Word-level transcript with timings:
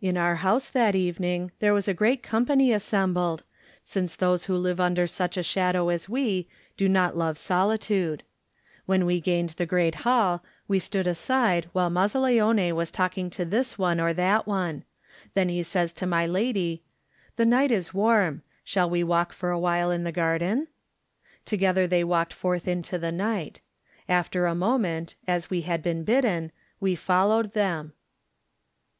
In 0.00 0.16
our 0.16 0.34
house 0.42 0.68
that 0.70 0.96
evening 0.96 1.52
there 1.60 1.72
was 1.72 1.86
a 1.86 1.94
great 1.94 2.20
company 2.20 2.72
assembled, 2.72 3.44
since 3.84 4.16
those 4.16 4.46
who 4.46 4.56
live 4.56 4.80
under 4.80 5.06
such 5.06 5.36
a 5.36 5.42
shadow 5.44 5.88
as 5.88 6.08
we 6.08 6.48
do 6.76 6.88
not 6.88 7.16
love 7.16 7.38
solitude. 7.38 8.24
When 8.86 9.06
we 9.06 9.20
gained 9.20 9.50
the 9.50 9.64
great 9.64 9.94
hall 10.02 10.42
we 10.66 10.80
stood 10.80 11.06
aside 11.06 11.68
while 11.72 11.90
Mazzaleone 11.90 12.72
was 12.72 12.90
talking 12.90 13.30
to 13.30 13.44
this 13.44 13.78
one 13.78 14.00
or 14.00 14.12
that 14.14 14.48
one. 14.48 14.82
Then 15.34 15.62
says 15.62 15.92
he 15.92 15.96
to 15.98 16.08
my 16.08 16.26
lady: 16.26 16.82
"The 17.36 17.46
night 17.46 17.70
is 17.70 17.94
warm. 17.94 18.42
Shall 18.64 18.90
we 18.90 19.04
walk 19.04 19.32
for 19.32 19.52
a 19.52 19.60
while 19.60 19.92
in 19.92 20.02
the 20.02 20.10
garden?" 20.10 20.66
Together 21.44 21.86
they 21.86 22.02
walked 22.02 22.32
forth 22.32 22.66
into 22.66 22.98
the 22.98 23.12
night. 23.12 23.60
After 24.08 24.46
a 24.46 24.56
moment, 24.56 25.14
as 25.28 25.50
we 25.50 25.60
had 25.60 25.84
been 25.84 26.02
bidden, 26.02 26.50
we 26.80 26.96
followed 26.96 27.52
them. 27.52 27.92